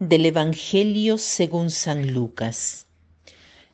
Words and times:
del 0.00 0.26
Evangelio 0.26 1.18
según 1.18 1.70
San 1.70 2.12
Lucas. 2.12 2.86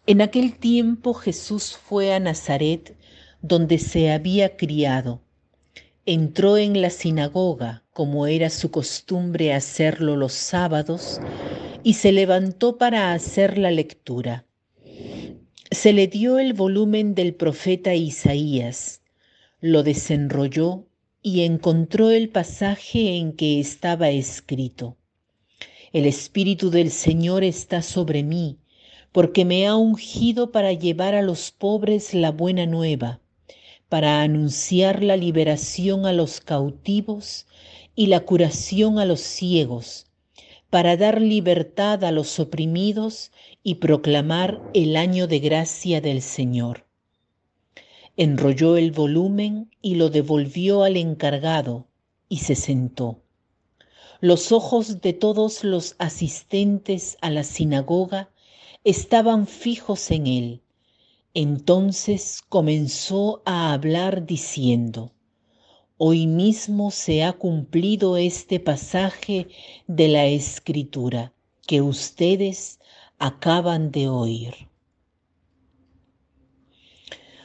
En 0.07 0.20
aquel 0.20 0.57
tiempo 0.57 1.14
Jesús 1.14 1.77
fue 1.77 2.12
a 2.12 2.20
Nazaret, 2.20 2.95
donde 3.41 3.79
se 3.79 4.11
había 4.11 4.56
criado. 4.56 5.23
Entró 6.05 6.59
en 6.59 6.83
la 6.83 6.91
sinagoga, 6.91 7.84
como 7.93 8.27
era 8.27 8.51
su 8.51 8.70
costumbre 8.70 9.55
hacerlo 9.55 10.16
los 10.16 10.33
sábados, 10.33 11.20
y 11.83 11.95
se 11.95 12.12
levantó 12.12 12.77
para 12.77 13.12
hacer 13.12 13.56
la 13.56 13.70
lectura. 13.70 14.45
Se 15.70 15.92
le 15.92 16.06
dio 16.06 16.39
el 16.39 16.52
volumen 16.52 17.14
del 17.14 17.34
profeta 17.34 17.95
Isaías, 17.95 19.00
lo 19.61 19.83
desenrolló 19.83 20.84
y 21.23 21.42
encontró 21.42 22.11
el 22.11 22.28
pasaje 22.28 23.16
en 23.16 23.33
que 23.33 23.61
estaba 23.61 24.11
escrito. 24.11 24.97
El 25.92 26.06
Espíritu 26.06 26.70
del 26.70 26.92
Señor 26.92 27.42
está 27.42 27.82
sobre 27.82 28.22
mí, 28.22 28.58
porque 29.10 29.44
me 29.44 29.66
ha 29.66 29.74
ungido 29.74 30.52
para 30.52 30.72
llevar 30.72 31.16
a 31.16 31.22
los 31.22 31.50
pobres 31.50 32.14
la 32.14 32.30
buena 32.30 32.64
nueva, 32.64 33.18
para 33.88 34.22
anunciar 34.22 35.02
la 35.02 35.16
liberación 35.16 36.06
a 36.06 36.12
los 36.12 36.40
cautivos 36.40 37.48
y 37.96 38.06
la 38.06 38.20
curación 38.20 39.00
a 39.00 39.04
los 39.04 39.20
ciegos, 39.20 40.06
para 40.70 40.96
dar 40.96 41.20
libertad 41.20 42.04
a 42.04 42.12
los 42.12 42.38
oprimidos 42.38 43.32
y 43.64 43.77
proclamar 43.77 44.62
el 44.75 44.97
año 44.97 45.27
de 45.27 45.41
gracia 45.41 46.00
del 46.00 46.22
Señor. 46.22 46.86
Enrolló 48.16 48.77
el 48.77 48.92
volumen 48.92 49.70
y 49.82 49.97
lo 49.97 50.08
devolvió 50.08 50.84
al 50.84 50.97
encargado 50.97 51.88
y 52.28 52.38
se 52.38 52.54
sentó. 52.54 53.25
Los 54.22 54.52
ojos 54.52 55.00
de 55.00 55.14
todos 55.14 55.64
los 55.64 55.94
asistentes 55.98 57.16
a 57.22 57.30
la 57.30 57.42
sinagoga 57.42 58.28
estaban 58.84 59.46
fijos 59.46 60.10
en 60.10 60.26
él. 60.26 60.62
Entonces 61.32 62.42
comenzó 62.46 63.41
a 63.46 63.72
hablar 63.72 64.26
diciendo, 64.26 65.14
Hoy 65.96 66.26
mismo 66.26 66.91
se 66.91 67.24
ha 67.24 67.32
cumplido 67.32 68.18
este 68.18 68.60
pasaje 68.60 69.48
de 69.86 70.08
la 70.08 70.26
escritura 70.26 71.32
que 71.66 71.80
ustedes 71.80 72.78
acaban 73.18 73.91
de 73.91 74.10
oír. 74.10 74.68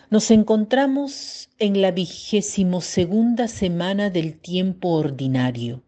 Nos 0.10 0.30
encontramos 0.30 1.50
en 1.58 1.82
la 1.82 1.92
vigésimo 1.92 2.82
segunda 2.82 3.48
semana 3.48 4.10
del 4.10 4.38
tiempo 4.38 4.90
ordinario 4.90 5.85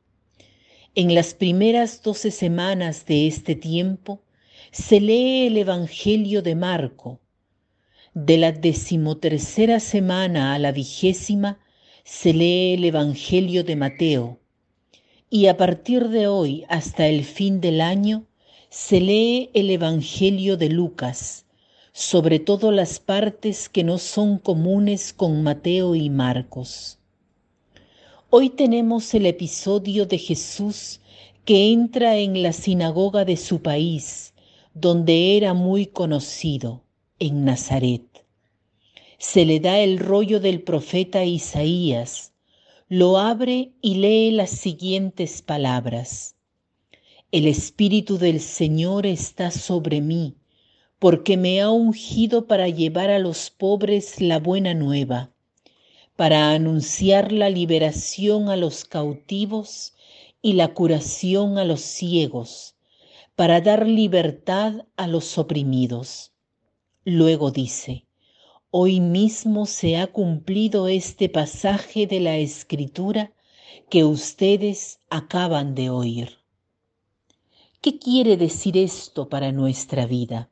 en 0.97 1.13
las 1.13 1.35
primeras 1.35 2.01
doce 2.01 2.31
semanas 2.31 3.05
de 3.05 3.27
este 3.27 3.53
tiempo 3.53 4.23
se 4.71 4.99
lee 4.99 5.45
el 5.45 5.57
Evangelio 5.57 6.41
de 6.41 6.55
Marco. 6.55 7.19
De 8.15 8.39
la 8.39 8.51
decimotercera 8.51 9.79
semana 9.79 10.55
a 10.55 10.57
la 10.57 10.71
vigésima 10.71 11.59
se 12.03 12.33
lee 12.33 12.73
el 12.73 12.83
Evangelio 12.83 13.63
de 13.63 13.75
Mateo. 13.75 14.39
Y 15.29 15.45
a 15.45 15.55
partir 15.55 16.09
de 16.09 16.25
hoy 16.25 16.65
hasta 16.67 17.05
el 17.05 17.25
fin 17.25 17.61
del 17.61 17.79
año 17.79 18.25
se 18.71 18.99
lee 18.99 19.51
el 19.53 19.69
Evangelio 19.69 20.57
de 20.57 20.69
Lucas, 20.69 21.45
sobre 21.93 22.39
todo 22.39 22.71
las 22.71 22.99
partes 22.99 23.69
que 23.69 23.83
no 23.83 23.99
son 23.99 24.39
comunes 24.39 25.13
con 25.13 25.43
Mateo 25.43 25.93
y 25.93 26.09
Marcos. 26.09 26.97
Hoy 28.29 28.49
tenemos 28.49 29.13
el 29.13 29.25
episodio 29.25 30.05
de 30.05 30.17
Jesús 30.17 30.99
que 31.45 31.71
entra 31.71 32.17
en 32.17 32.43
la 32.43 32.51
sinagoga 32.51 33.23
de 33.23 33.37
su 33.37 33.61
país, 33.61 34.33
donde 34.73 35.37
era 35.37 35.53
muy 35.53 35.85
conocido, 35.85 36.83
en 37.19 37.45
Nazaret. 37.45 38.25
Se 39.17 39.45
le 39.45 39.61
da 39.61 39.79
el 39.79 39.97
rollo 39.97 40.41
del 40.41 40.61
profeta 40.61 41.23
Isaías, 41.23 42.33
lo 42.89 43.17
abre 43.17 43.71
y 43.81 43.95
lee 43.95 44.31
las 44.31 44.49
siguientes 44.49 45.41
palabras. 45.41 46.35
El 47.31 47.47
Espíritu 47.47 48.17
del 48.17 48.41
Señor 48.41 49.05
está 49.05 49.51
sobre 49.51 50.01
mí, 50.01 50.35
porque 50.99 51.37
me 51.37 51.61
ha 51.61 51.69
ungido 51.69 52.45
para 52.45 52.67
llevar 52.67 53.09
a 53.09 53.19
los 53.19 53.49
pobres 53.49 54.19
la 54.19 54.39
buena 54.39 54.73
nueva 54.73 55.31
para 56.17 56.49
anunciar 56.51 57.31
la 57.31 57.51
liberación 57.51 58.49
a 58.49 58.55
los 58.55 58.85
cautivos 58.85 59.93
y 60.41 60.53
la 60.53 60.73
curación 60.73 61.59
a 61.59 61.63
los 61.63 61.81
ciegos, 61.81 62.75
para 63.35 63.61
dar 63.61 63.87
libertad 63.87 64.87
a 64.95 65.05
los 65.05 65.37
oprimidos. 65.37 66.33
Luego 67.05 67.51
dice, 67.51 68.07
hoy 68.71 68.99
mismo 68.99 69.67
se 69.67 69.97
ha 69.97 70.07
cumplido 70.07 70.87
este 70.87 71.29
pasaje 71.29 72.07
de 72.07 72.19
la 72.19 72.37
escritura 72.37 73.31
que 73.87 74.03
ustedes 74.03 74.99
acaban 75.11 75.75
de 75.75 75.91
oír. 75.91 76.39
¿Qué 77.79 77.99
quiere 77.99 78.37
decir 78.37 78.75
esto 78.75 79.29
para 79.29 79.51
nuestra 79.51 80.07
vida? 80.07 80.49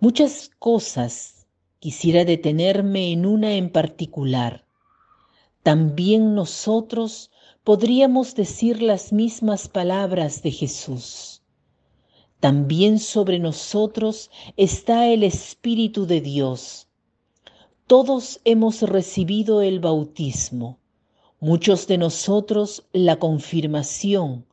Muchas 0.00 0.50
cosas 0.58 1.35
quisiera 1.78 2.24
detenerme 2.24 3.12
en 3.12 3.26
una 3.26 3.54
en 3.54 3.70
particular. 3.70 4.66
También 5.62 6.34
nosotros 6.34 7.30
podríamos 7.64 8.34
decir 8.34 8.82
las 8.82 9.12
mismas 9.12 9.68
palabras 9.68 10.42
de 10.42 10.52
Jesús. 10.52 11.42
También 12.40 12.98
sobre 12.98 13.38
nosotros 13.38 14.30
está 14.56 15.08
el 15.08 15.22
Espíritu 15.22 16.06
de 16.06 16.20
Dios. 16.20 16.86
Todos 17.86 18.40
hemos 18.44 18.82
recibido 18.82 19.62
el 19.62 19.80
bautismo, 19.80 20.78
muchos 21.40 21.86
de 21.86 21.98
nosotros 21.98 22.84
la 22.92 23.16
confirmación, 23.16 24.46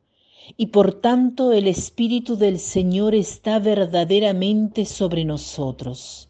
y 0.56 0.66
por 0.66 1.00
tanto 1.00 1.52
el 1.52 1.68
Espíritu 1.68 2.36
del 2.36 2.58
Señor 2.58 3.14
está 3.14 3.58
verdaderamente 3.58 4.84
sobre 4.86 5.24
nosotros. 5.24 6.28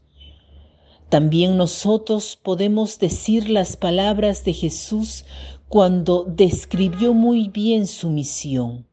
También 1.09 1.57
nosotros 1.57 2.39
podemos 2.43 2.99
decir 2.99 3.49
las 3.49 3.77
palabras 3.77 4.45
de 4.45 4.53
Jesús 4.53 5.25
cuando 5.69 6.25
describió 6.25 7.15
muy 7.15 7.49
bien 7.49 7.87
su 7.87 8.11
misión. 8.11 8.87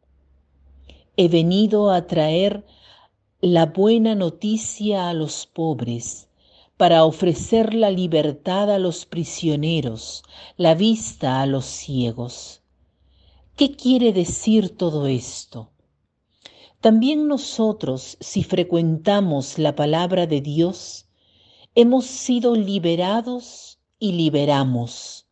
He 1.17 1.27
venido 1.27 1.91
a 1.91 2.07
traer 2.07 2.65
la 3.41 3.65
buena 3.65 4.13
noticia 4.15 5.09
a 5.09 5.13
los 5.13 5.47
pobres, 5.47 6.29
para 6.77 7.05
ofrecer 7.05 7.75
la 7.75 7.91
libertad 7.91 8.71
a 8.71 8.79
los 8.79 9.05
prisioneros, 9.05 10.23
la 10.57 10.73
vista 10.73 11.41
a 11.41 11.45
los 11.45 11.65
ciegos. 11.65 12.63
¿Qué 13.55 13.75
quiere 13.75 14.13
decir 14.13 14.75
todo 14.75 15.05
esto? 15.05 15.69
También 16.79 17.27
nosotros, 17.27 18.17
si 18.19 18.43
frecuentamos 18.43 19.59
la 19.59 19.75
palabra 19.75 20.25
de 20.25 20.41
Dios, 20.41 21.05
hemos 21.73 22.05
sido 22.05 22.55
liberados 22.55 23.79
y 23.97 24.11
liberamos. 24.11 25.25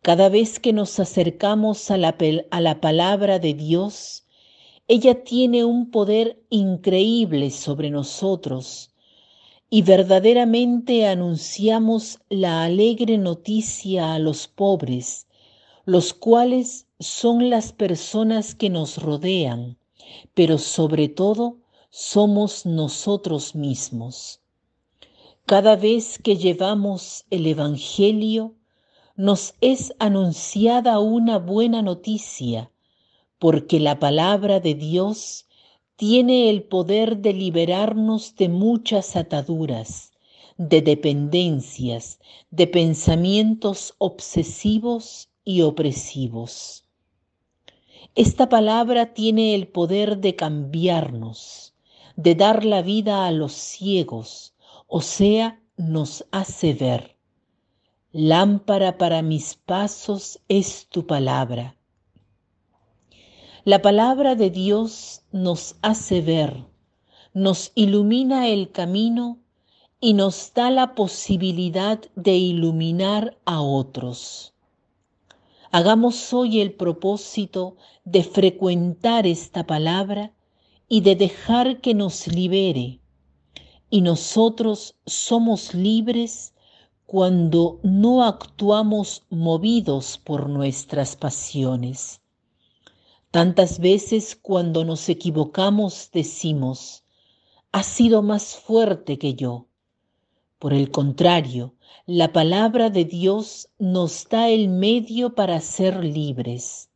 Cada 0.00 0.28
vez 0.28 0.58
que 0.58 0.72
nos 0.72 0.98
acercamos 0.98 1.90
a 1.92 1.96
la, 1.96 2.16
a 2.50 2.60
la, 2.60 2.80
palabra 2.80 3.38
de 3.38 3.54
Dios, 3.54 4.24
ella 4.88 5.22
tiene 5.22 5.64
un 5.64 5.92
poder 5.92 6.42
increíble 6.50 7.52
sobre 7.52 7.90
nosotros 7.90 8.92
y 9.70 9.82
verdaderamente 9.82 11.06
anunciamos 11.06 12.18
la 12.28 12.64
alegre 12.64 13.16
noticia 13.16 14.14
a 14.14 14.18
los 14.18 14.48
pobres, 14.48 15.28
los 15.84 16.12
cuales 16.12 16.88
son 16.98 17.50
las 17.50 17.72
personas 17.72 18.56
que 18.56 18.68
nos 18.68 18.98
rodean, 19.00 19.78
pero 20.34 20.58
sobre 20.58 21.08
todo 21.08 21.58
somos 21.90 22.66
nosotros 22.66 23.54
mismos. 23.54 24.41
Cada 25.46 25.74
vez 25.74 26.18
que 26.18 26.36
llevamos 26.36 27.24
el 27.30 27.46
Evangelio, 27.46 28.54
nos 29.16 29.54
es 29.60 29.92
anunciada 29.98 31.00
una 31.00 31.38
buena 31.38 31.82
noticia, 31.82 32.70
porque 33.38 33.80
la 33.80 33.98
palabra 33.98 34.60
de 34.60 34.74
Dios 34.74 35.46
tiene 35.96 36.48
el 36.48 36.62
poder 36.62 37.18
de 37.18 37.32
liberarnos 37.32 38.36
de 38.36 38.48
muchas 38.48 39.16
ataduras, 39.16 40.12
de 40.58 40.80
dependencias, 40.80 42.20
de 42.50 42.68
pensamientos 42.68 43.94
obsesivos 43.98 45.28
y 45.44 45.62
opresivos. 45.62 46.84
Esta 48.14 48.48
palabra 48.48 49.12
tiene 49.12 49.56
el 49.56 49.66
poder 49.66 50.18
de 50.18 50.36
cambiarnos, 50.36 51.74
de 52.14 52.36
dar 52.36 52.64
la 52.64 52.80
vida 52.80 53.26
a 53.26 53.32
los 53.32 53.52
ciegos, 53.52 54.54
o 54.94 55.00
sea, 55.00 55.58
nos 55.78 56.26
hace 56.32 56.74
ver. 56.74 57.16
Lámpara 58.12 58.98
para 58.98 59.22
mis 59.22 59.54
pasos 59.54 60.38
es 60.48 60.86
tu 60.90 61.06
palabra. 61.06 61.78
La 63.64 63.80
palabra 63.80 64.34
de 64.34 64.50
Dios 64.50 65.22
nos 65.32 65.76
hace 65.80 66.20
ver, 66.20 66.66
nos 67.32 67.72
ilumina 67.74 68.48
el 68.48 68.70
camino 68.70 69.38
y 69.98 70.12
nos 70.12 70.52
da 70.52 70.70
la 70.70 70.94
posibilidad 70.94 71.98
de 72.14 72.36
iluminar 72.36 73.38
a 73.46 73.62
otros. 73.62 74.52
Hagamos 75.70 76.34
hoy 76.34 76.60
el 76.60 76.74
propósito 76.74 77.76
de 78.04 78.24
frecuentar 78.24 79.26
esta 79.26 79.66
palabra 79.66 80.34
y 80.86 81.00
de 81.00 81.16
dejar 81.16 81.80
que 81.80 81.94
nos 81.94 82.26
libere. 82.26 83.01
Y 83.92 84.00
nosotros 84.00 84.96
somos 85.04 85.74
libres 85.74 86.54
cuando 87.04 87.78
no 87.82 88.24
actuamos 88.24 89.22
movidos 89.28 90.16
por 90.16 90.48
nuestras 90.48 91.14
pasiones. 91.14 92.22
Tantas 93.30 93.80
veces 93.80 94.34
cuando 94.34 94.86
nos 94.86 95.10
equivocamos 95.10 96.08
decimos, 96.10 97.04
ha 97.70 97.82
sido 97.82 98.22
más 98.22 98.56
fuerte 98.56 99.18
que 99.18 99.34
yo. 99.34 99.66
Por 100.58 100.72
el 100.72 100.90
contrario, 100.90 101.74
la 102.06 102.32
palabra 102.32 102.88
de 102.88 103.04
Dios 103.04 103.68
nos 103.78 104.26
da 104.26 104.48
el 104.48 104.70
medio 104.70 105.34
para 105.34 105.60
ser 105.60 106.02
libres. 106.02 106.88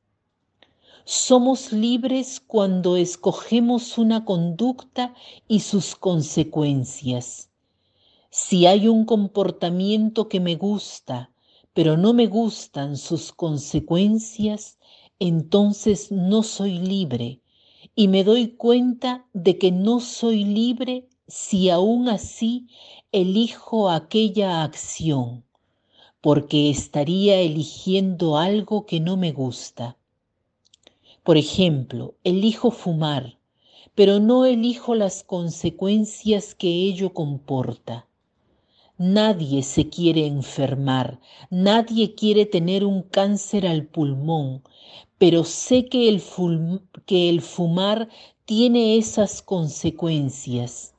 Somos 1.08 1.72
libres 1.72 2.40
cuando 2.40 2.96
escogemos 2.96 3.96
una 3.96 4.24
conducta 4.24 5.14
y 5.46 5.60
sus 5.60 5.94
consecuencias. 5.94 7.48
Si 8.28 8.66
hay 8.66 8.88
un 8.88 9.04
comportamiento 9.04 10.28
que 10.28 10.40
me 10.40 10.56
gusta, 10.56 11.30
pero 11.74 11.96
no 11.96 12.12
me 12.12 12.26
gustan 12.26 12.96
sus 12.96 13.30
consecuencias, 13.30 14.80
entonces 15.20 16.10
no 16.10 16.42
soy 16.42 16.80
libre 16.80 17.40
y 17.94 18.08
me 18.08 18.24
doy 18.24 18.56
cuenta 18.56 19.28
de 19.32 19.58
que 19.58 19.70
no 19.70 20.00
soy 20.00 20.42
libre 20.42 21.08
si 21.28 21.70
aún 21.70 22.08
así 22.08 22.66
elijo 23.12 23.90
aquella 23.90 24.64
acción, 24.64 25.44
porque 26.20 26.68
estaría 26.68 27.38
eligiendo 27.38 28.38
algo 28.38 28.86
que 28.86 28.98
no 28.98 29.16
me 29.16 29.30
gusta. 29.30 29.96
Por 31.26 31.36
ejemplo, 31.36 32.14
elijo 32.22 32.70
fumar, 32.70 33.36
pero 33.96 34.20
no 34.20 34.44
elijo 34.44 34.94
las 34.94 35.24
consecuencias 35.24 36.54
que 36.54 36.68
ello 36.68 37.14
comporta. 37.14 38.06
Nadie 38.96 39.64
se 39.64 39.88
quiere 39.88 40.24
enfermar, 40.28 41.18
nadie 41.50 42.14
quiere 42.14 42.46
tener 42.46 42.84
un 42.84 43.02
cáncer 43.02 43.66
al 43.66 43.86
pulmón, 43.86 44.62
pero 45.18 45.42
sé 45.42 45.86
que 45.86 46.08
el, 46.08 46.22
que 47.06 47.28
el 47.28 47.40
fumar 47.40 48.08
tiene 48.44 48.96
esas 48.96 49.42
consecuencias. 49.42 50.94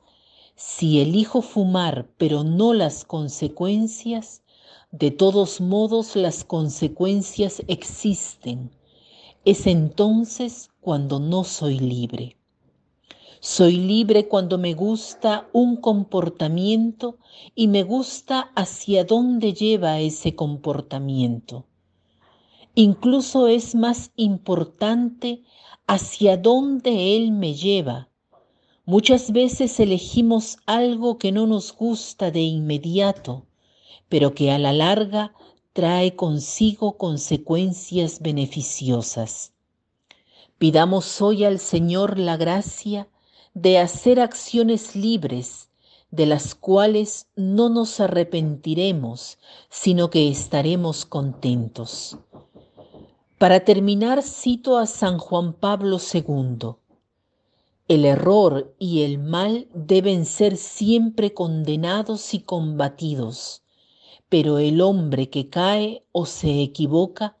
Si 0.56 1.00
elijo 1.00 1.40
fumar 1.40 2.06
pero 2.18 2.44
no 2.44 2.74
las 2.74 3.06
consecuencias, 3.06 4.42
de 4.90 5.10
todos 5.10 5.62
modos 5.62 6.16
las 6.16 6.44
consecuencias 6.44 7.62
existen 7.66 8.70
es 9.50 9.66
entonces 9.66 10.68
cuando 10.78 11.20
no 11.20 11.42
soy 11.42 11.78
libre. 11.78 12.36
Soy 13.40 13.76
libre 13.76 14.28
cuando 14.28 14.58
me 14.58 14.74
gusta 14.74 15.48
un 15.54 15.76
comportamiento 15.76 17.16
y 17.54 17.68
me 17.68 17.82
gusta 17.82 18.52
hacia 18.54 19.04
dónde 19.04 19.54
lleva 19.54 20.00
ese 20.00 20.34
comportamiento. 20.34 21.64
Incluso 22.74 23.48
es 23.48 23.74
más 23.74 24.12
importante 24.16 25.44
hacia 25.86 26.36
dónde 26.36 27.16
él 27.16 27.32
me 27.32 27.54
lleva. 27.54 28.10
Muchas 28.84 29.32
veces 29.32 29.80
elegimos 29.80 30.58
algo 30.66 31.16
que 31.16 31.32
no 31.32 31.46
nos 31.46 31.74
gusta 31.74 32.30
de 32.30 32.42
inmediato, 32.42 33.46
pero 34.10 34.34
que 34.34 34.50
a 34.50 34.58
la 34.58 34.74
larga 34.74 35.32
trae 35.78 36.16
consigo 36.16 36.96
consecuencias 36.96 38.20
beneficiosas. 38.20 39.52
Pidamos 40.58 41.22
hoy 41.22 41.44
al 41.44 41.60
Señor 41.60 42.18
la 42.18 42.36
gracia 42.36 43.06
de 43.54 43.78
hacer 43.78 44.18
acciones 44.18 44.96
libres, 44.96 45.68
de 46.10 46.26
las 46.26 46.56
cuales 46.56 47.28
no 47.36 47.68
nos 47.68 48.00
arrepentiremos, 48.00 49.38
sino 49.70 50.10
que 50.10 50.28
estaremos 50.28 51.06
contentos. 51.06 52.18
Para 53.38 53.60
terminar, 53.60 54.24
cito 54.24 54.78
a 54.78 54.86
San 54.86 55.18
Juan 55.18 55.52
Pablo 55.52 55.98
II. 56.12 56.70
El 57.86 58.04
error 58.04 58.74
y 58.80 59.02
el 59.02 59.18
mal 59.20 59.68
deben 59.74 60.26
ser 60.26 60.56
siempre 60.56 61.34
condenados 61.34 62.34
y 62.34 62.40
combatidos 62.40 63.62
pero 64.28 64.58
el 64.58 64.80
hombre 64.80 65.30
que 65.30 65.48
cae 65.48 66.04
o 66.12 66.26
se 66.26 66.62
equivoca 66.62 67.36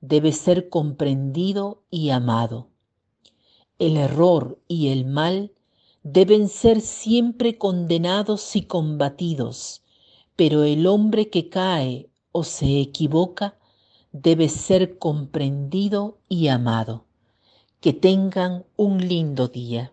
debe 0.00 0.32
ser 0.32 0.68
comprendido 0.68 1.82
y 1.90 2.10
amado. 2.10 2.68
El 3.78 3.96
error 3.96 4.58
y 4.68 4.88
el 4.88 5.04
mal 5.04 5.52
deben 6.02 6.48
ser 6.48 6.80
siempre 6.80 7.58
condenados 7.58 8.56
y 8.56 8.62
combatidos, 8.62 9.82
pero 10.36 10.62
el 10.62 10.86
hombre 10.86 11.28
que 11.28 11.48
cae 11.48 12.08
o 12.32 12.44
se 12.44 12.80
equivoca 12.80 13.58
debe 14.12 14.48
ser 14.48 14.98
comprendido 14.98 16.18
y 16.28 16.48
amado. 16.48 17.04
Que 17.80 17.92
tengan 17.92 18.64
un 18.76 19.06
lindo 19.06 19.48
día. 19.48 19.92